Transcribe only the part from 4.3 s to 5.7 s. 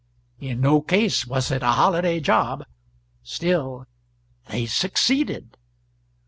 they succeeded.